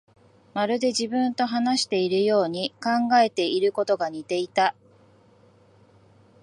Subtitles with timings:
[0.55, 4.73] まるで自分と話しているように、考えていることが似ていた